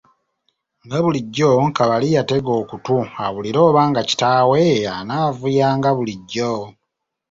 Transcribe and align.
Nga 0.83 0.97
bulijjo 1.03 1.49
Kabali 1.77 2.07
yatega 2.15 2.51
okutu 2.61 2.95
awulire 3.25 3.59
oba 3.67 3.81
nga 3.89 4.01
kitaawe 4.09 4.61
anaavuya 4.97 5.67
nga 5.77 5.89
bulijjo. 5.97 6.53